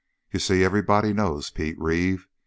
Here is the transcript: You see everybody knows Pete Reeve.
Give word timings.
You 0.31 0.39
see 0.39 0.63
everybody 0.63 1.13
knows 1.13 1.51
Pete 1.51 1.77
Reeve. 1.77 2.27